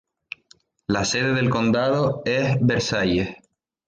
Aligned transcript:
La 0.87 1.05
sede 1.05 1.35
del 1.35 1.51
condado 1.51 2.23
es 2.25 2.57
Versailles. 2.59 3.37